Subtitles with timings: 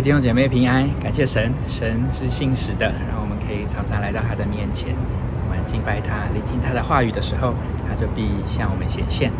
[0.00, 4.94] 弟兄姐妹平安，感谢神，神是信实的，让我们可以常常来到他的面前，
[5.42, 7.52] 我们敬拜他，聆听他的话语的时候，
[7.88, 9.32] 他就必向我们显现，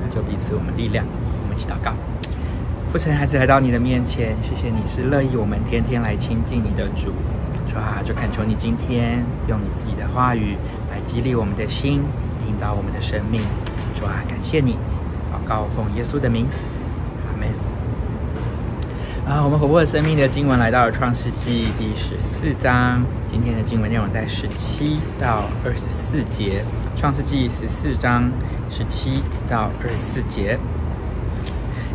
[0.00, 1.04] 他就必赐我们力量。
[1.42, 1.92] 我们一起祷告，
[2.90, 7.12] 父神，孩子来到你的面前，谢谢你是乐意我们天天来亲近你的主，
[7.68, 10.56] 主啊，就恳求你今天用你自己的话语
[10.90, 12.00] 来激励我们的心，
[12.48, 13.42] 引导我们的生命，
[13.94, 14.78] 主啊，感谢你，
[15.28, 16.46] 祷告奉耶稣的名。
[19.26, 26.64] 啊，我们活泼的生命的经文来到了创世纪第十四章，今天的经文内容在十七到二十四节。
[26.94, 28.30] 创世纪十四章
[28.70, 30.56] 十七到二十四节，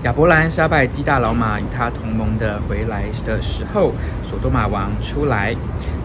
[0.03, 5.55] 亚伯兰杀败基大老玛与他同盟的回来的时候，索多玛王出来，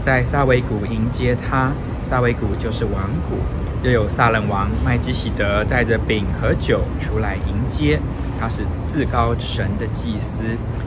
[0.00, 1.72] 在撒维谷迎接他。
[2.04, 3.36] 撒维谷就是王谷。
[3.82, 7.98] 又有撒冷王麦基洗德带着饼和酒出来迎接，
[8.40, 10.42] 他是至高神的祭司。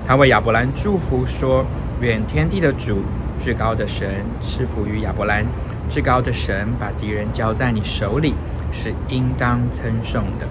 [0.08, 1.66] 他为亚伯兰祝福说
[2.02, 3.03] ：“愿天地的主，
[3.44, 4.08] 至高的神
[4.41, 5.45] 赐福于亚伯兰。
[5.89, 8.36] 至高的神把敌人交在你手里，
[8.72, 10.47] 是应当称颂的。”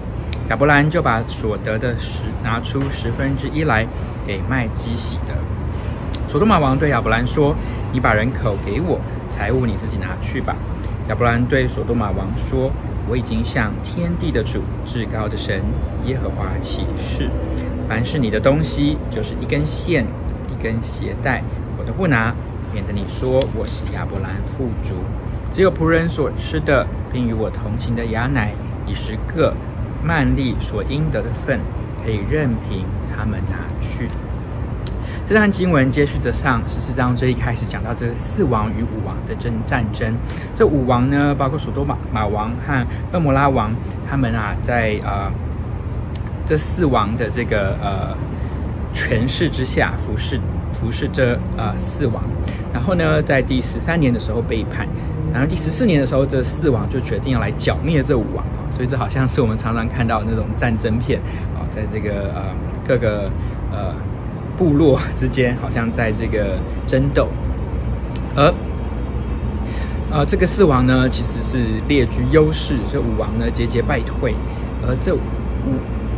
[0.49, 3.85] 亚伯兰就把所得的十拿出十分之一来
[4.25, 5.33] 给麦基洗德。
[6.27, 7.55] 所多玛王对亚伯兰说
[7.93, 10.55] ：“你把人口给我，财物你自己拿去吧。”
[11.07, 12.71] 亚伯兰对所多玛王说
[13.09, 15.63] ：“我已经向天地的主、至高的神
[16.05, 17.27] 耶和华起誓，
[17.87, 20.05] 凡是你的东西，就是一根线、
[20.47, 21.43] 一根鞋带，
[21.77, 22.35] 我都不拿，
[22.71, 24.93] 免得你说我是亚伯兰富足。
[25.51, 28.53] 只有仆人所吃的，并与我同行的亚乃
[28.85, 29.55] 以十个
[30.03, 31.59] 曼利所应得的份，
[32.05, 34.07] 可以任凭他们拿去。”
[35.29, 40.11] 这段经文接续着上十四章最一开始讲到这四王与五王的争战争。
[40.55, 43.71] 这五王呢，包括索多玛玛王和蛾摩拉王，
[44.09, 45.31] 他们啊，在呃
[46.47, 48.17] 这四王的这个呃
[48.91, 50.41] 权势之下服侍
[50.71, 52.23] 服侍这呃四王。
[52.73, 54.87] 然后呢，在第十三年的时候背叛，
[55.31, 58.65] 然后第十四年的时候，这四王就决定要来剿灭这五王啊。
[58.71, 61.21] 所以这好像是我们常常看到的那种战争片
[61.53, 62.45] 啊，在这个呃
[62.87, 63.29] 各个
[63.71, 63.93] 呃。
[64.59, 67.29] 部落之间好像在这个争斗，
[68.35, 68.53] 而
[70.11, 74.35] 呃，这个四王呢，其实是列居优势，这五王呢节节败退，
[74.85, 75.19] 而这五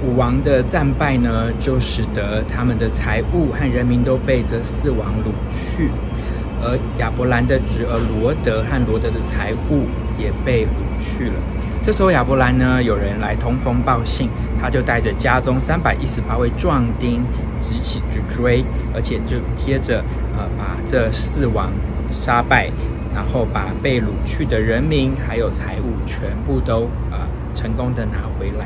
[0.03, 5.91] 五王的战败呢，就使得他们的财物和人民都被这四王掳去，
[6.63, 9.85] 而亚伯兰的侄儿罗德和罗德的财物
[10.17, 11.33] 也被掳去了。
[11.81, 14.29] 这时候亚伯兰呢，有人来通风报信，
[14.61, 17.21] 他就带着家中三百一十八位壮丁。
[17.61, 20.03] 急起直追，而且就接着
[20.35, 21.71] 呃把这四王
[22.09, 22.71] 杀败，
[23.13, 27.19] 然后把被掳去的人民还有财物全部都呃
[27.53, 28.65] 成功的拿回来。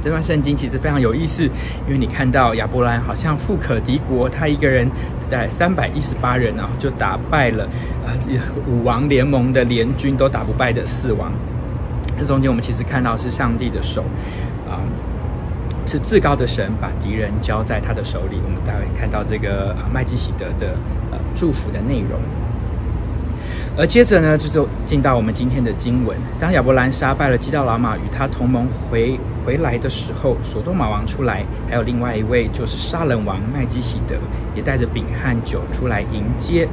[0.00, 1.42] 这段圣经其实非常有意思，
[1.88, 4.88] 因为你看到亚伯兰好像富可敌国，他一个人
[5.20, 7.68] 只带来三百一十八人，然后就打败了
[8.06, 8.12] 呃
[8.68, 11.32] 五王联盟的联军都打不败的四王。
[12.18, 14.02] 这中间我们其实看到是上帝的手
[14.68, 14.82] 啊。
[15.86, 18.38] 是至高的神把敌人交在他的手里。
[18.44, 20.76] 我们待会看到这个麦基洗德的
[21.10, 22.20] 呃祝福的内容。
[23.74, 26.14] 而接着呢，就就进到我们今天的经文。
[26.38, 34.16] 当亚伯兰杀败了基道老马与他同盟回回来的时候，所多玛王出来，还有另外一位就是杀人王麦基洗德，
[34.54, 36.68] 也带着饼和酒出来迎接。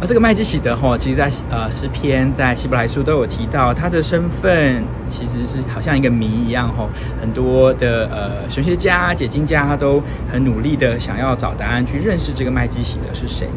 [0.00, 6.88] 而这个麦基洗德哈，其实在呃诗篇在希伯来书都有提到他的身份，其实是好像一个谜一样哈。
[7.20, 13.48] 很多的呃神学家、解经家都很努力的想要找答案，去认识这个麦基洗德是谁。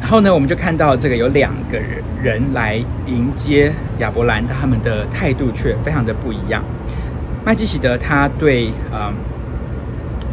[0.00, 1.78] 然后呢，我们就看到这个有两个
[2.22, 6.62] 人来迎接亚伯兰，他们的态度却非常的不一样。
[7.44, 9.00] 麦基洗德他对嗯。
[9.00, 9.12] 呃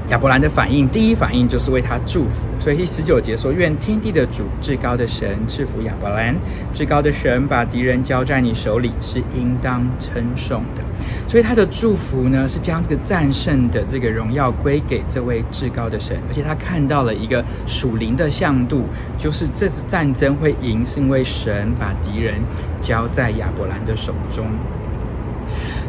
[0.10, 6.36] 亚伯兰的反应，第一反应就是为他祝福，所以第十九节说：“愿天地的主、至高的神赐福亚伯兰。
[6.74, 10.82] 至高的神把敌人交在你手里，是应当称颂的。”
[11.30, 18.86] 所以他的祝福呢，是将这个战胜的这个荣耀归给这位至高的神，而且他看到了一个属灵的向度，
[19.16, 22.34] 就是这次战争会赢，是因为神把敌人
[22.82, 24.48] 交在亚伯兰的手中。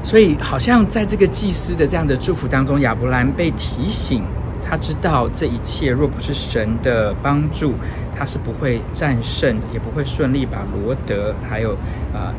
[0.03, 4.23] 所以，好像在这个祭司的这样的祝福当中，亚伯兰被提醒，
[4.67, 7.75] 他知道这一切若不是神的帮助，
[8.17, 11.77] 他是不会战胜，也不会顺利把罗德还有
[12.15, 12.33] 呃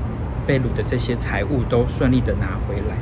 [0.46, 2.98] 被掳的这些财物都顺利的拿回来。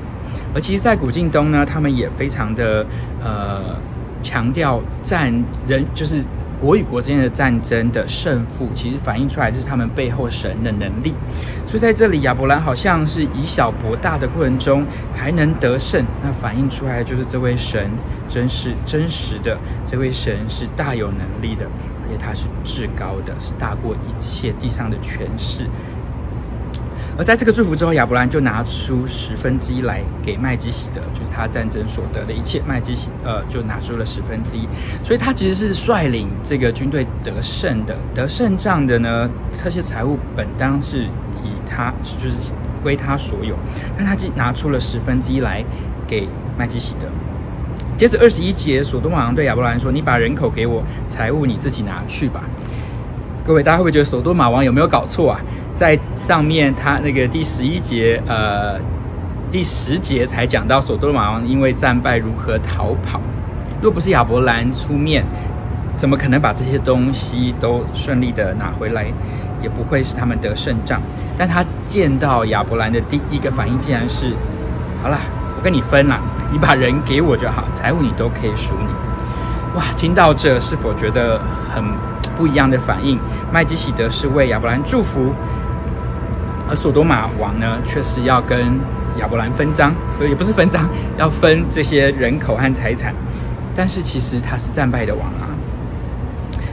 [0.54, 2.86] 而其实，在古近东呢，他们也非常的
[3.24, 3.78] 呃
[4.22, 5.34] 强调战
[5.66, 6.24] 人，就是
[6.60, 11.14] 国与国之间的战争的胜负，其实反映出来就是他们背后神的能力。
[11.66, 14.86] 所以在这里，亚伯兰好像是以小博大的过程中
[15.16, 17.90] 还能得胜，那反映出来就是这位神
[18.28, 21.66] 真是真实的，这位神是大有能力的，
[22.04, 25.66] 而且他是至高的，是大过一切地上的权势。
[27.20, 32.62] 而在这个祝福之后，亚伯兰就拿出十分之一来给麦基喜德，就是他战争所得的一切。
[32.66, 34.66] 麦基喜呃就拿出了十分之一，
[35.04, 41.04] 所以他其实是率领这个军队得胜的，得胜仗的呢，这些财物本当是
[41.44, 43.54] 以他就是归他所有，
[43.98, 45.62] 但他既拿出了十分之一来
[46.08, 46.26] 给
[46.58, 47.08] 麦基喜德。
[47.98, 52.46] 接着二十一节，所多玛王对亚伯兰说：“你把人口给我，财物你自己拿去吧。”
[53.50, 55.42] 各位，大家会不会觉得所多玛王有没有搞错啊？
[55.74, 58.80] 在上面，他那个第十一节，呃，
[59.50, 63.20] 第十节才讲到所多玛王因为战败如何逃跑。
[63.82, 65.26] 若不是亚伯兰出面，
[65.98, 69.08] 怎么可能把这些东西都顺利的拿回来？
[69.64, 71.02] 也不会是他们得胜仗。
[71.36, 74.32] 但他见到亚伯兰的第一个反应，竟然是：
[75.02, 75.18] 好了，
[75.58, 78.94] 我跟你分了，你把人给我就好，财物你都可以属你。
[79.76, 81.42] 哇，听到这，是否觉得
[81.74, 81.84] 很？
[82.40, 83.20] 不一样的反应，
[83.52, 85.34] 麦基洗德是为亚伯兰祝福，
[86.70, 88.80] 而所多玛王呢，却是要跟
[89.18, 89.92] 亚伯兰分赃，
[90.22, 90.88] 也不是分赃，
[91.20, 93.14] 要分这些人口和财产。
[93.76, 95.52] 但是其实他是战败的王啊。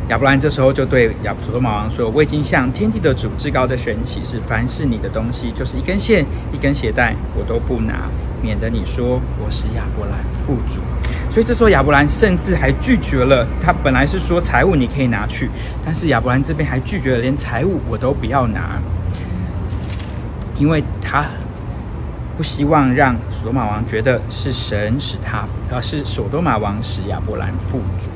[0.09, 8.09] 亚伯兰这时候就对亚所多玛王说：“我已经向天地的主至高的神起誓，凡是你的东西，就是一根线、一根鞋带，我都不拿，
[8.41, 10.17] 免得你说我是亚伯兰
[10.47, 10.81] 父主。”
[11.37, 15.50] 所以这时候亚伯兰甚至还拒绝了，他本来是说财物你可以拿去，
[15.85, 18.81] 但是亚伯兰这边还拒绝了，连财物我都不要拿，
[20.56, 21.27] 因为他
[22.38, 28.09] 不希望让所多玛王觉得是神使他，呃，是所多玛王使亚伯兰富足。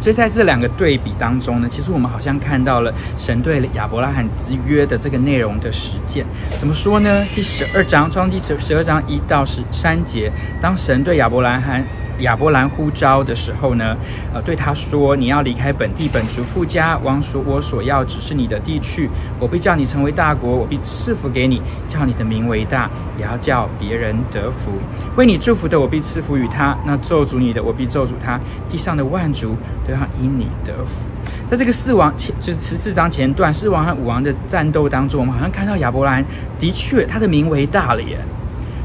[0.00, 6.24] 所以在这两个对比当中呢，其实我们好像看到了神对亚伯拉罕之约的这个内容的实践。
[6.58, 7.22] 怎么说呢？
[7.34, 11.84] 第十二章，创世记十二章一到十三节，当神对亚伯拉罕。
[12.20, 13.96] 亚伯兰呼召的时候呢，
[14.32, 19.10] 呃，对他说：“你要离开本地本族父家，往所我所要只是你的地去。
[19.38, 22.88] 我必叫你成为大国，我必赐福给你，叫你的名为大，
[23.18, 24.70] 也要叫别人得福。
[25.16, 28.38] 为你祝福的，我必赐福与他；那咒诅你的，我必咒诅他。
[28.68, 29.56] 地上的万族
[29.86, 31.08] 都要因你得福。”
[31.46, 36.24] 在这个四王前，就是十四章前段，四王和五王的战斗当中，我们好像看到亚伯兰
[36.58, 38.18] 的确他的名为大了耶。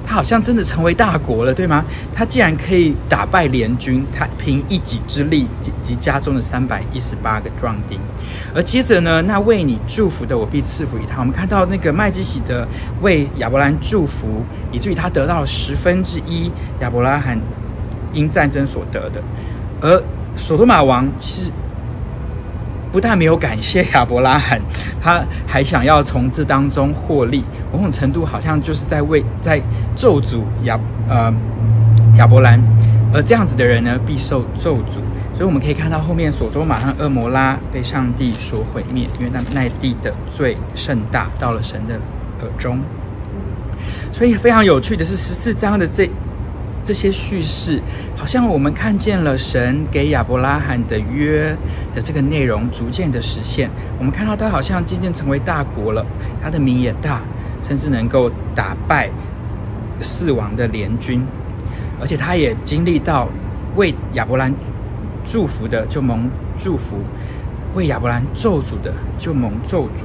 [0.10, 1.86] 他好像真的成为大国了，对吗？
[2.16, 8.00] 他竟然可以打败联军，他凭一己之力以及家中的三百一十八个壮丁。
[8.56, 11.20] 而接着呢，那为你祝福的，我必赐福于他。
[11.20, 12.68] 我们看到那个麦基洗德
[13.04, 17.40] 为亚伯兰祝福，以至于他得到了十分之一亚伯拉罕
[18.12, 19.22] 因战争所得的。
[19.80, 20.04] 而
[20.36, 21.52] 所多玛王其实。
[22.92, 24.60] 不但没有感谢亚伯拉罕，
[25.02, 29.62] 他还想要从这当中获利，某种程度好像就是在为在
[29.96, 31.32] 咒诅亚呃
[32.18, 32.60] 亚伯兰，
[33.14, 35.00] 而这样子的人呢，必受咒诅。
[35.34, 41.94] 所以我们可以看到后面所多玛和蛾摩拉被上帝所毁灭，因为那那地的罪甚大，到了神的
[42.42, 42.80] 耳中。
[44.12, 46.10] 所以非常有趣的是十四章的这。
[46.84, 47.80] 这些叙事，
[48.16, 51.56] 好像我们看见了神给亚伯拉罕的约
[51.94, 53.70] 的这个内容逐渐的实现。
[53.98, 56.06] 我们看到他好像渐渐成为大国了，
[56.42, 57.22] 他的名也大，
[57.62, 59.10] 甚至能够打败
[60.02, 61.22] 四王的联军，
[62.02, 63.28] 而且他也经历到
[63.76, 64.52] 为亚伯兰
[65.24, 66.98] 祝福的就蒙祝福，
[67.76, 70.04] 为亚伯兰咒诅的就蒙咒诅。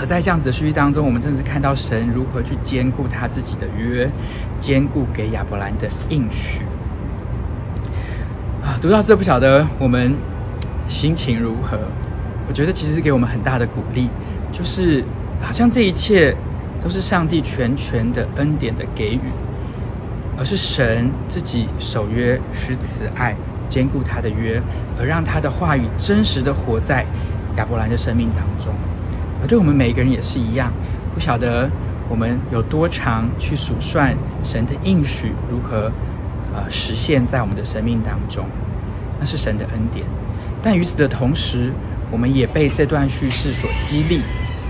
[0.00, 4.08] 而在这样子的叙事当中，我们真的是看到神如何去兼顾他自己的约，
[4.60, 6.62] 坚固给亚伯兰的应许。
[8.62, 10.14] 啊，读到这不晓得我们
[10.88, 11.78] 心情如何？
[12.48, 14.08] 我觉得其实是给我们很大的鼓励，
[14.50, 15.04] 就是
[15.40, 16.34] 好像这一切
[16.80, 19.20] 都是上帝全权的恩典的给予，
[20.38, 23.36] 而是神自己守约施慈爱，
[23.68, 24.60] 坚固他的约，
[24.98, 27.04] 而让他的话语真实的活在
[27.56, 28.74] 亚伯兰的生命当中。
[29.40, 30.72] 而对我们每一个人也是一样，
[31.14, 31.68] 不晓得
[32.08, 35.90] 我们有多长去数算神的应许如何
[36.54, 38.46] 呃实现在我们的生命当中，
[39.20, 40.06] 那是神的恩典。
[40.62, 41.72] 但与此的同时，
[42.10, 44.22] 我们也被这段叙事所激励，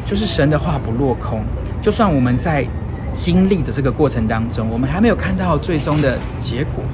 [0.05, 1.43] 就是神的话不落空。
[1.81, 2.67] 就算我们在
[3.15, 6.85] 经历的这个过程当中，我们还没有看到最终的结果，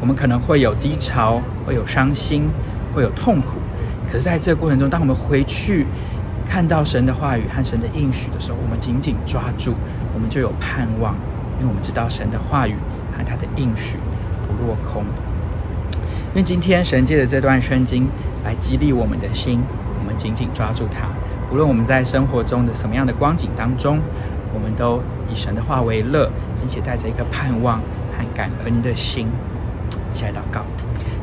[0.00, 2.50] 我们可能会有低潮，会有伤心，
[2.94, 3.58] 会有痛苦。
[4.10, 5.86] 可是在这个过程中，当我们回去，
[6.52, 9.72] 看到神的话语和神的应许的时候，我们紧紧抓住，
[10.12, 11.14] 我们就有盼望，
[11.58, 12.74] 因为我们知道神的话语
[13.16, 13.96] 和他的应许
[14.46, 15.02] 不落空。
[15.94, 18.06] 因为今天神借着这段圣经
[18.44, 19.62] 来激励我们的心，
[19.98, 21.08] 我们紧紧抓住它。
[21.50, 23.98] 无论我们在生活中的什么样的光景当中，
[24.52, 26.30] 我们都以神的话为乐，
[26.60, 29.26] 并且带着一颗盼望和感恩的心，
[30.12, 30.60] 一起来祷告。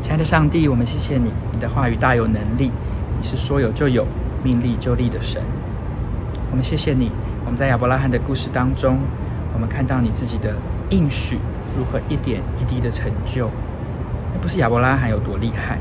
[0.02, 2.72] 亲爱的上帝，我们谢谢你，你的话语大有能力，
[3.22, 4.08] 你是说有就有，
[4.44, 5.42] 命立就立的神。
[6.52, 7.12] 我们谢谢你，
[7.46, 8.98] 我们在亚伯拉罕的故事当中，
[9.54, 10.56] 我们看到你自己的
[10.90, 11.38] 应许
[11.78, 13.50] 如何一点一滴的成就。
[14.34, 15.80] 那不是亚伯拉罕有多厉害，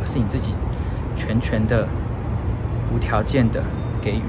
[0.00, 0.52] 而是你自己
[1.16, 1.86] 全权的、
[2.94, 3.62] 无条件的
[4.00, 4.22] 给予。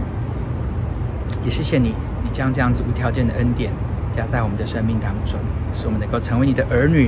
[1.44, 3.72] 也谢谢你，你将这样子无条件的恩典
[4.12, 5.40] 加在我们的生命当中，
[5.74, 7.08] 使我们能够成为你的儿女，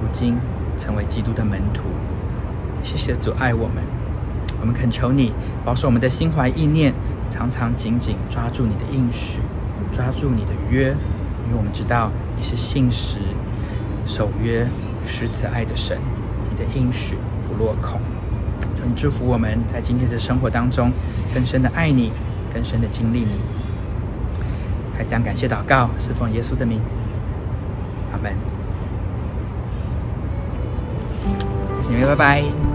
[0.00, 0.36] 如今
[0.76, 1.84] 成为基督的门徒。
[2.82, 3.84] 谢谢主爱我们，
[4.62, 5.32] 我们恳求你
[5.64, 6.94] 保守我们的心怀意念，
[7.28, 9.40] 常常紧紧抓住你的应许，
[9.92, 10.94] 抓住你的约，
[11.46, 13.18] 因为我们知道你是信实、
[14.06, 14.64] 守约、
[15.04, 15.98] 施慈爱的神，
[16.48, 17.16] 你的应许
[17.48, 18.00] 不落空。
[18.76, 20.92] 求你祝福我们在今天的生活当中，
[21.34, 22.12] 更深的爱你，
[22.54, 23.34] 更深的经历你。
[24.96, 26.80] 还想感谢祷告，是奉耶稣的名，
[28.12, 28.32] 阿门。
[31.88, 32.71] 你们拜拜。